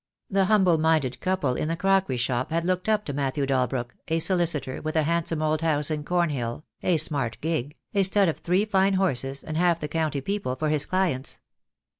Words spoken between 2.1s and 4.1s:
shop had looked up to Matthew Dalbrook,